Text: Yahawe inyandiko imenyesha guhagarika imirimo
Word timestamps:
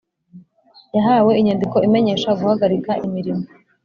Yahawe 0.95 1.31
inyandiko 1.41 1.77
imenyesha 1.87 2.29
guhagarika 2.39 2.91
imirimo 3.05 3.45